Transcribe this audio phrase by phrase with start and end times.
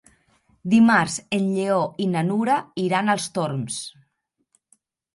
[0.71, 2.57] Dimarts en Lleó i na Nura
[2.87, 3.81] iran als Torms.